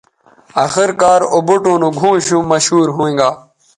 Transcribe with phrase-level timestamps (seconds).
[0.63, 3.29] آخر کار او بوٹوں نو گھؤں شُم مشہور ھوینگا